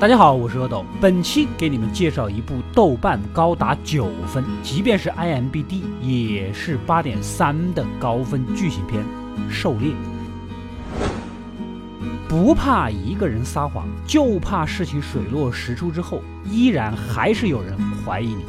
[0.00, 9.02] 大家好，我是阿斗，本期给你们介绍一部豆瓣高达九分，即便是 IMBD 也是八点三的高分剧情片
[9.52, 9.90] 《狩猎》。
[12.28, 17.76] 不怕一个人撒谎，就怕事情水落石出之后，依然还是有人
[18.06, 18.44] 怀疑你。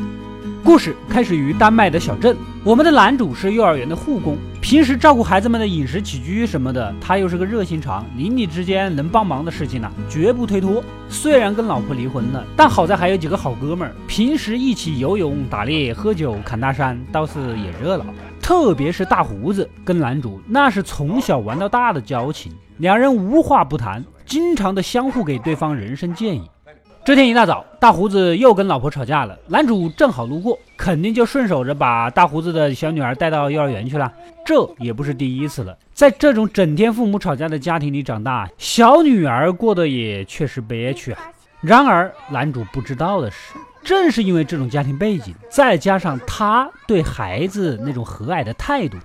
[0.64, 10.84] 故事开始于丹麦的小镇，我们的男主是幼儿园的护工，平时照顾孩子们的饮食起居什么的，他又是个热心肠，邻里之间能帮忙的事情呢，绝不推脱。
[11.10, 18.06] 虽然跟老婆离婚了，但好在还有几个好哥们儿，平时一起游泳、打猎、喝酒、砍大山，倒是也热闹。
[18.42, 26.50] 特别是大胡子跟男主，那是从小玩到大的交情，两人无话不谈，经常的相互给对方人生建议。
[27.10, 29.36] 这天一大早，大胡子又跟老婆吵架了。
[29.48, 34.14] 男主正好路过，肯定就顺手着把大胡子的小女儿带到幼儿园去了。
[34.46, 41.20] 这也不是第一次了，在这种整天父母吵架的家庭里长大，小女儿过得也确实憋屈啊。
[41.62, 48.98] 然而，男主不知道的是，正是因为这种家庭背景，再加上他对孩子那种和蔼的态度，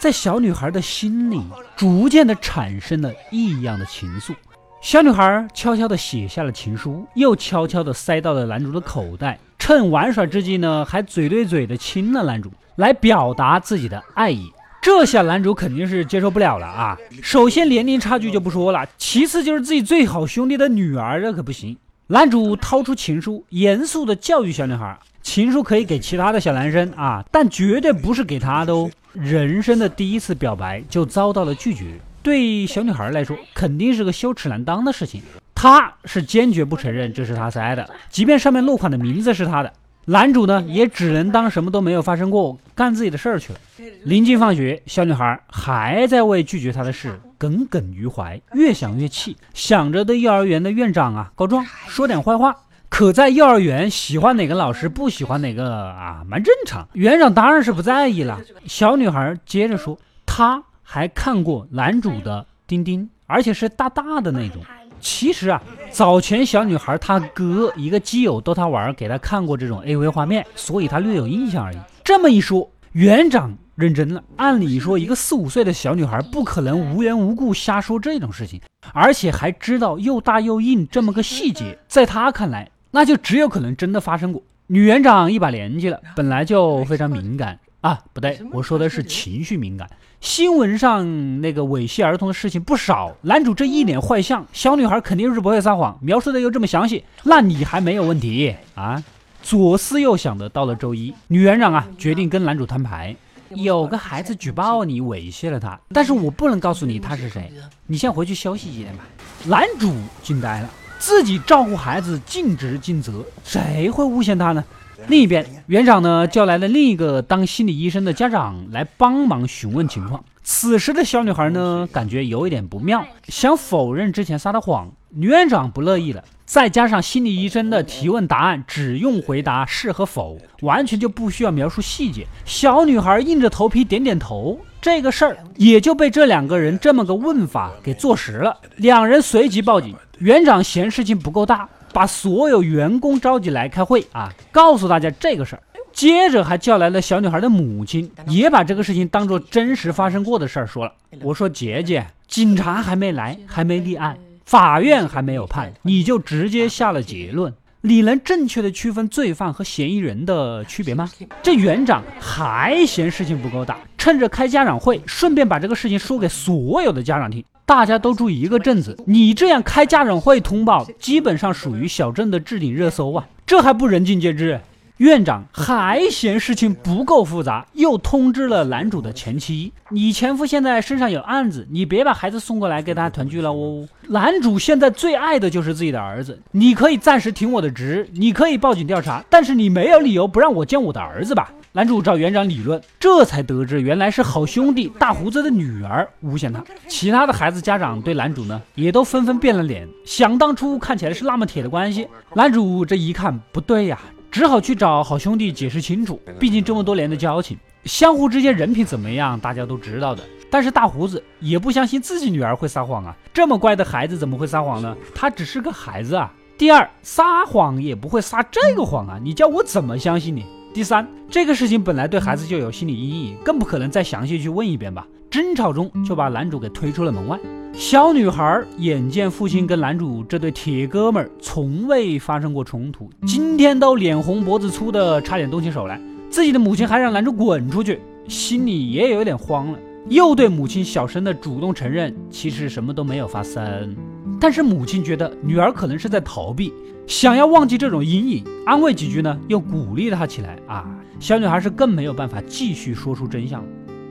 [0.00, 1.40] 在小女孩的心里
[1.76, 4.34] 逐渐的产生了异样的情愫。
[4.82, 9.38] 小女孩悄悄地写下了情书，又悄悄地塞到了男主的口袋。
[9.56, 14.52] 趁玩耍之际呢，还嘴对嘴地亲了男主，来表达自己的爱意。
[14.82, 16.98] 这下男主肯定是接受不了了啊！
[17.22, 21.76] 首先年龄差距就不说了，其次就是自己最好兄弟的女儿，这可不行。
[22.08, 28.90] 男主掏出情书，严肃地教育小女孩：情书可以给其他的小男生啊，但绝对不是给她的哦。
[29.12, 32.00] 人生的第一次表白就遭到了拒绝。
[32.22, 35.20] 对小女孩来说，肯定是个羞耻难当的事情。
[35.54, 39.72] 她是坚决不承认这是她塞的，即便上面落款的名字是她的。
[40.06, 43.58] 男主呢，也只能当什么都没有发生过，干自己的事儿去了。
[44.02, 52.56] 临近放学，小女孩还在为拒绝他的事耿耿于怀，越想越气，想着对幼儿园的院长啊告状，说点坏话。
[52.88, 56.88] 可在幼儿园，喜欢哪个老师，不喜欢哪个啊，蛮正常。
[56.94, 58.40] 园长当然是不在意了。
[58.66, 59.96] 小女孩接着说，
[60.26, 60.62] 她。
[60.92, 64.62] 还看过男主的丁丁，而且是大大的那种。
[65.00, 71.78] 其实啊，早前小女孩她哥一个基友逗她玩，给她看过这种 AV 画面，所以她略有印象而已。
[72.04, 74.22] 这么一说，园长认真了。
[74.36, 78.60] 按理说，一个四五岁的小女孩不可能无缘无故瞎说这种事情，
[78.92, 84.42] 而且还知道又大又硬这么个细节， 在他看来，那就只有可能真的发生过。
[84.66, 87.58] 女园长一把年纪了， 本来就非常 敏感。
[87.82, 89.88] 啊，不对，我说的是情绪敏感。
[90.20, 99.02] 新闻上那个猥亵儿童的事情不少，男主这一脸坏相，小女孩肯定是不会撒谎，描述的又这么详细，那你还没有问题啊？
[99.42, 103.16] 左思右想的，到了周一，女园长啊决定跟男主摊牌，
[103.50, 107.52] 有个孩子举报你猥亵了他，但是我不能告诉你他是谁，
[107.88, 109.04] 你先回去休息几天吧。
[109.44, 110.70] 男主惊呆了，
[111.02, 114.62] 自己照顾孩子尽职尽责，谁会诬陷他呢？
[115.08, 120.22] 另一边，园长呢叫来了另一个当心理医生的家长来帮忙询问情况。
[120.44, 124.92] 此时的小女孩呢，感觉有一点不妙，想否认之前撒的谎。
[125.08, 132.24] 女院长不乐意了，再加上心理医生的提问答案只用回答是和否，完全就不需要描述细节。
[132.44, 138.58] 小女孩硬着头皮点点头，这个事儿也就被这两个人这么个问法给坐实了。
[138.76, 141.66] 两人随即报警，园长嫌事情不够大。
[141.94, 145.62] 把所有员工召集来开会啊，告诉大家这个事儿。
[145.92, 150.92] 接着还叫来了小女孩的母亲，也把这个事情当做真实发生过的事儿说了。
[151.20, 154.16] 我说姐姐，警察还没来，还没立案，
[154.46, 157.52] 法院还没有判，你就直接下了结论，
[157.84, 161.10] 你能正确的区分罪犯和嫌疑人的区别吗？
[161.42, 167.44] 这园长还嫌事情不够大，趁着开家长会，顺便把这个事情说给所有的家长听。
[167.66, 173.26] 大家都住一个镇子，你这样开家长会通报，基本上属于小镇的置顶热搜啊！
[173.44, 174.60] 这还不人尽皆知。
[175.02, 191.50] 院长还嫌事情不够复杂，又通知了男主的前妻：“你前夫现在身上有案子，你别把孩子送过来跟他团聚了哦。”男主现在最爱的就是自己的儿子，你可以暂时停我的职，你可以报警调查，但是你没有理由不让我见我的儿子吧？
[191.72, 196.62] 男主找园长理论，这才得知原来是好兄弟大胡子的女儿诬陷他。
[196.86, 199.88] 其他的孩子家长对男主呢，也都纷纷变了脸。
[200.04, 203.98] 想当初看起来是那么铁的关系，男主这一看不对呀，
[204.32, 206.18] 只好去找好兄弟解释清楚。
[206.40, 210.22] 毕竟这么多年的交情，相互之间人品怎么样，大家都知道的。
[210.50, 214.96] 但是大胡子也不相信自己女儿会撒谎啊，这么乖的孩子怎么会撒谎呢？
[215.14, 216.32] 他只是个孩子啊。
[216.56, 220.46] 第二，撒谎也不会撒这个谎啊，你叫我怎么相信你？
[220.72, 225.06] 第三，这个事情本来对孩子就有心理阴影，更不可能再详细去问一遍吧。
[225.30, 227.38] 争吵中就把男主给推出了门外。
[227.72, 235.98] 小女孩眼见父亲跟男主这对铁哥们儿从未发生过冲突，今天都脸红脖子粗的，差点动起手来。
[236.28, 237.98] 自己的母亲还让男主滚出去，
[238.28, 239.78] 心里也有点慌了。
[240.08, 243.96] 又对母亲小声的主动承认，其实什么都没有发生。
[244.38, 246.72] 但是母亲觉得女儿可能是在逃避，
[247.06, 250.86] 想要忘记这种阴影，安慰几句呢，又鼓励她起来啊。
[251.18, 253.68] 小女孩是更没有办法继续说出真相了。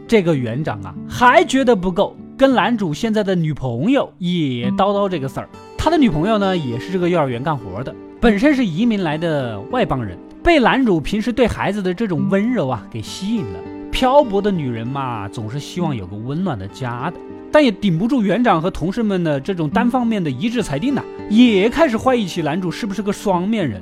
[0.07, 2.17] 这个园长啊，还觉得不够。
[2.41, 5.47] 跟男主现在的女朋友也叨叨这个事儿，
[5.77, 13.59] 他的女朋友呢也是这个幼儿园干活的，本身是移民来的外邦人，被男主平时对孩子的这种温柔啊给吸引了。
[13.91, 17.17] 漂泊的女人嘛，总是希望有个温暖的家的，
[17.51, 23.79] 但也顶不住园长和同事们的这种单方面的一致裁定呐，也开始怀疑起男主是不是个双面人。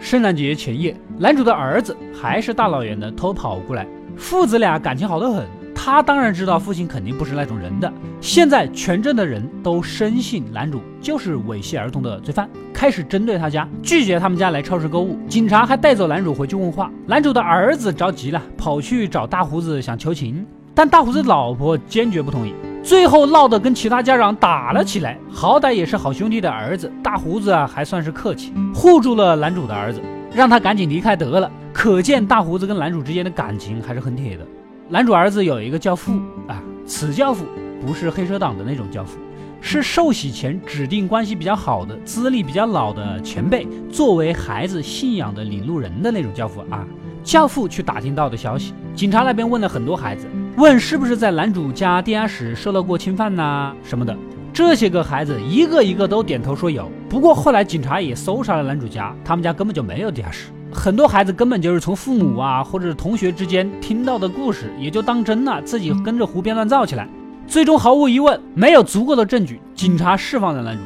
[0.00, 3.86] 圣诞节前夜，男主的儿子还是大老远的偷跑过来，
[4.16, 5.46] 父子俩感情好得很。
[5.82, 7.90] 他当然知道父亲肯定不是那种人的。
[8.20, 15.18] 现在全镇的人都深信男主就是猥亵儿童的罪犯，开始针对他家，拒绝他们家来超市购物。
[15.26, 16.90] 警察还带走男主回去问话。
[17.06, 22.54] 男主的儿子着急了，跑去找大胡子想求情，但大胡子老婆坚决不同意。
[22.82, 25.16] 最后闹得跟其他家长打了起来。
[25.32, 29.98] 好歹也是好兄弟的儿子，大胡子啊还算是客气，护住了男主的儿子，
[30.34, 31.50] 让他赶紧离开得了。
[31.72, 34.44] 可见大胡子跟男主之间的感情还是很铁的。
[34.92, 36.14] 男主儿子有一个教父
[36.48, 37.46] 啊，此教父
[37.80, 39.18] 不是黑社党的那种教父，
[39.60, 46.84] 是受洗前指定关系比较好的、资历比较老的前辈，作为孩子信仰的领路人的那种教父啊。
[47.22, 50.26] 教父去打听到的消息，警察那边问了很多孩子，
[50.56, 54.16] 问是不是在男主家地下室受到过侵犯呐什么的。
[54.52, 56.90] 这些个孩子一个一个都点头说有。
[57.08, 60.46] 不过后来警察也搜查了男主家，他们家根本就没有地下室。
[60.72, 67.08] 很多孩子根本就是从父母啊或者同学之间听到的故事，也就当真了，自己跟着胡编乱造起来。
[67.46, 70.82] 最终毫无疑问，没有足够的证据，警察释放了男主。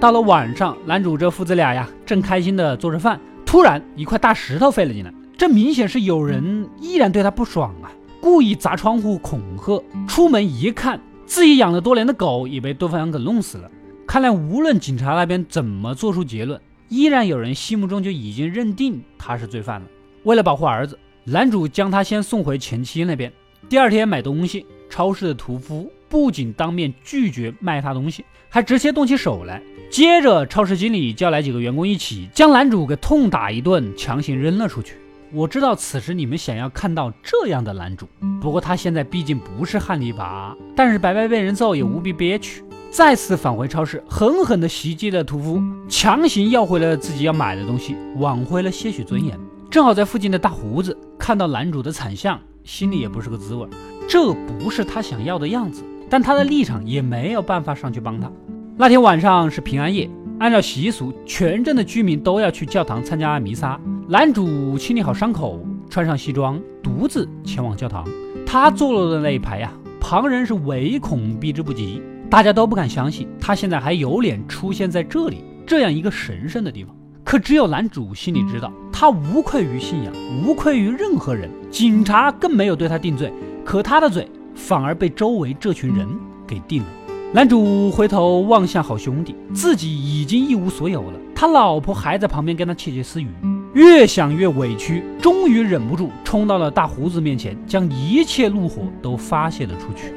[0.00, 9.82] 到了晚上，男主这父子俩呀正开心的做着饭，突然一块大石头飞了进来，这明显是有人依然对他不爽啊，故意砸窗户恐吓。
[10.08, 13.70] 出门一看，自己养了多年的狗也被对方给弄死了。
[14.06, 16.58] 看来无论警察那边怎么做出结论。
[16.88, 19.86] 依然有人心目中就已经认定他是罪犯了。
[20.24, 23.32] 为了保护儿子，男主将他先送回前妻那边。
[23.68, 29.60] 第二天买东西，超市的屠夫不仅当面拒绝卖他东西，还直接动起手来。
[29.90, 34.94] 接着，超市经理叫来几个员工一起将男主给痛打一顿，强行扔了出去。
[35.32, 38.08] 我知道此时你们想要看到这样的男主，
[38.40, 42.62] 不过他现在毕竟不是汉尼拔，但是白白被人揍也无比憋屈。
[42.96, 49.38] 再次返回超市，狠狠地袭击了屠夫，强行要回了自己要买的东西，挽回了些许尊严。
[49.70, 53.68] 正好在附近的大胡子看到男主的惨相，心里也不是个滋味。
[54.08, 58.32] 这不是他想要的样子，但他的立场也没有办法上去帮他。
[58.78, 60.08] 那天晚上是平安夜，
[60.38, 63.78] 按照习俗，全镇的居民都要去教堂参加弥撒。
[64.08, 68.08] 男主清理好伤口，穿上西装，独自前往教堂。
[68.46, 69.70] 他坐落的那一排呀，
[70.00, 72.00] 旁人是唯恐避之不及。
[72.28, 76.94] 大家都不敢相信，他现在还有脸出现在这里这样一个神圣的地方。
[77.24, 80.12] 可只有男主心里知道，他无愧于信仰，
[80.44, 81.50] 无愧于任何人。
[81.70, 83.32] 警察更没有对他定罪，
[83.64, 86.08] 可他的罪反而被周围这群人
[86.46, 86.88] 给定了。
[87.32, 91.18] 男主回头望向好兄弟，自己已经一无所有了。
[91.34, 93.28] 他老婆还在旁边跟他窃窃私语。
[93.76, 100.14] 越想越委屈，终于忍不住冲到了大胡子面前，将一切怒火都发泄了出去。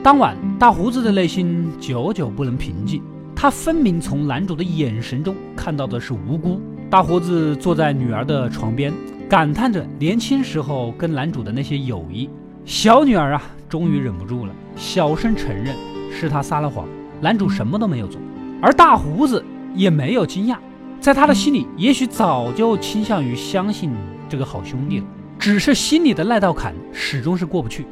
[0.00, 3.02] 当晚，大胡子的内心久久不能平静，
[3.34, 6.60] 他分明从男主的眼神中看到的是无辜。
[6.88, 8.94] 大胡子坐在女儿的床边，
[9.28, 12.30] 感叹着年轻时候跟男主的那些友谊。
[12.64, 15.74] 小女儿啊，终于忍不住了，小声承认
[16.12, 16.86] 是他撒了谎，
[17.20, 18.20] 男主什么都没有做。
[18.66, 19.44] 而大胡子
[19.76, 20.56] 也没有惊讶，
[20.98, 23.92] 在他的心里，也许早就倾向于相信
[24.28, 25.04] 这个好兄弟了，
[25.38, 27.86] 只是心里的那道坎始终是过不去。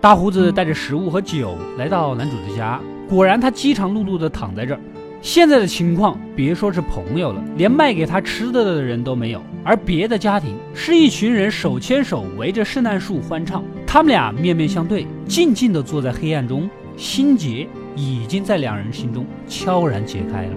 [0.00, 4.80] 大胡子带着食物和酒来到男主的家，果然他饥肠辘辘地躺在这儿。
[5.22, 9.40] 现在的情况，别说是朋友了，连卖给他吃的的人都没有。
[9.62, 17.68] 而别的家庭是一群人手牵手围着圣诞树欢唱，他们俩面面相对，静静地坐在黑暗中，心结。
[17.96, 20.52] 已经在两人心中悄然解开了。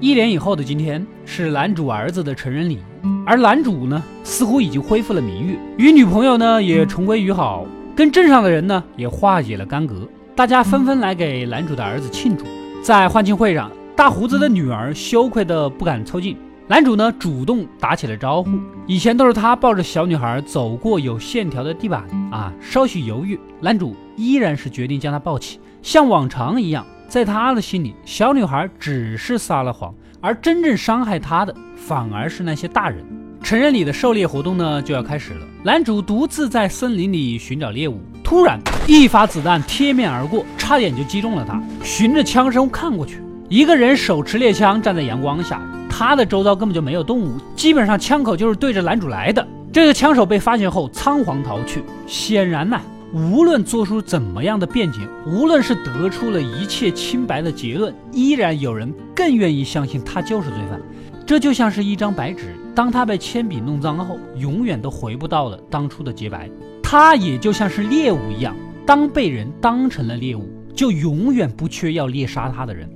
[0.00, 2.78] 一年以后的今天是男主儿子的成人礼，
[3.26, 12.44] 而男主呢，似乎已经恢复了名誉，与女朋友呢也重归于好，跟镇上的人呢也化解了干戈，大家纷纷来给男主的儿子庆祝。
[12.80, 16.36] 在欢庆会上，大胡子的女儿羞愧的不敢凑近，
[16.70, 18.50] 男主呢主动打起了招呼，
[18.86, 33.02] 以前都是他抱着小女孩走过有线条的地板啊，稍许犹豫，男主依然是决定将她抱起，像往常一样，在他的心里，小女孩只是撒了谎，而真正伤害他的反而是那些大人。
[33.42, 41.58] 成人礼的狩猎活动呢就要开始了，男主独自在森林里寻找猎物，突然一发子弹贴面而过，差点就击中了他。
[41.82, 45.62] 循着枪声看过去，一个人手持猎枪站在阳光下。
[45.98, 49.44] 他的周遭根本就没有动物，基本上枪口就是对着男主来的。
[49.72, 51.82] 这个枪手被发现后仓皇逃去。
[52.06, 52.80] 显然呢，
[53.12, 60.80] 无论做出怎么样的辩解，无论是得出了一切清白的结论，依然有人更愿意相信他就是罪犯。
[61.26, 66.48] 这就像是一张白纸，当他被铅笔弄脏后，永远都回不到了当初的洁白。
[66.80, 68.54] 他也就像是猎物一样，
[68.86, 72.88] 当被人当成了猎物，就永远不缺要猎杀他的人。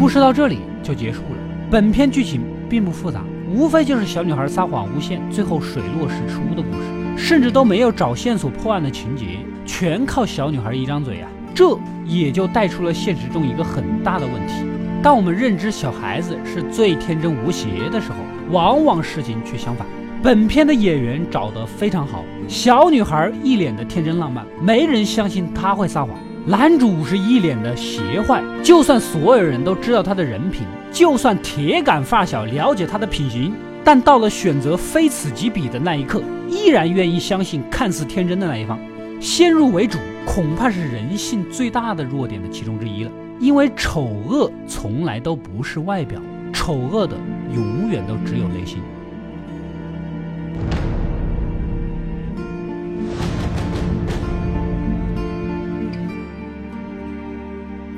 [0.00, 1.36] 故事到这里就结束了。
[1.70, 2.40] 本片剧情
[2.70, 11.28] 并不复杂，无非就是小女孩撒谎诬陷，最后水落石出的故事，甚至都没有找线索破案的情节，全靠小女孩一张嘴啊！
[11.54, 14.64] 这也就带出了现实中一个很大的问题：
[15.02, 18.16] 当我们认知小孩子是最天真无邪的时候，
[18.50, 19.86] 往往事情却相反。
[20.22, 26.16] 本片的演员找得非常好，小女孩一脸的天真浪漫，没人相信她会撒谎。
[26.46, 33.52] 男主是一脸的邪坏，就算所有人都知道他的人品，就算铁杆发小了解他的品行，
[33.84, 38.78] 但到了选择非此即彼的那一刻，依然愿意相信看似天真的那一方。
[39.20, 43.10] 先入为主，恐怕是人性最大的弱点的其中之一了。
[43.38, 46.18] 因为丑恶从来都不是外表，
[46.54, 47.16] 丑恶的
[47.54, 48.78] 永远都只有内心。